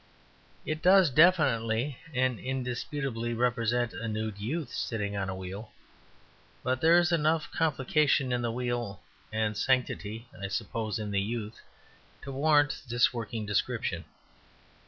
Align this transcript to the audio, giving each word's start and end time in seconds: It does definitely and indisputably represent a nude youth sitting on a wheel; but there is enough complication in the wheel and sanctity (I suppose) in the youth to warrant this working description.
It 0.65 0.81
does 0.81 1.11
definitely 1.11 1.99
and 2.11 2.39
indisputably 2.39 3.35
represent 3.35 3.93
a 3.93 4.07
nude 4.07 4.39
youth 4.39 4.73
sitting 4.73 5.15
on 5.15 5.29
a 5.29 5.35
wheel; 5.35 5.73
but 6.63 6.81
there 6.81 6.97
is 6.97 7.11
enough 7.11 7.51
complication 7.51 8.31
in 8.31 8.41
the 8.41 8.51
wheel 8.51 9.03
and 9.31 9.55
sanctity 9.55 10.27
(I 10.41 10.47
suppose) 10.47 10.97
in 10.97 11.11
the 11.11 11.21
youth 11.21 11.61
to 12.23 12.31
warrant 12.31 12.81
this 12.89 13.13
working 13.13 13.45
description. 13.45 14.05